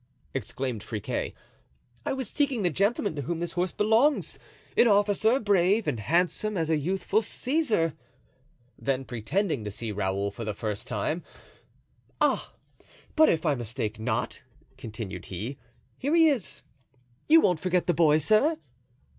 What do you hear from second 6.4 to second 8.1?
as a youthful Caesar;"